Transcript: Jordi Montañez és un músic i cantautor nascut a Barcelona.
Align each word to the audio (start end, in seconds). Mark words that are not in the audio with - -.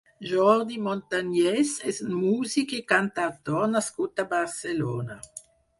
Jordi 0.27 0.77
Montañez 0.85 1.75
és 1.93 2.01
un 2.07 2.17
músic 2.23 2.75
i 2.81 2.83
cantautor 2.95 3.71
nascut 3.77 4.25
a 4.27 4.31
Barcelona. 4.37 5.25